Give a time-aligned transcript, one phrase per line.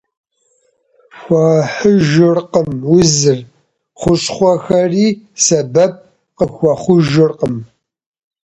[1.19, 3.39] Хуэхьыжыркъым узыр,
[3.99, 5.07] хущхъуэхэри
[5.43, 5.93] сэбэп
[6.37, 7.55] къыхуэхъужыркъым.